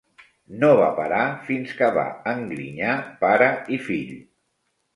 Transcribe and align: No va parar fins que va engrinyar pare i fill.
No 0.61 0.69
va 0.79 0.87
parar 0.99 1.25
fins 1.49 1.75
que 1.81 1.91
va 1.99 2.07
engrinyar 2.33 2.97
pare 3.23 3.53
i 3.79 3.83
fill. 3.87 4.13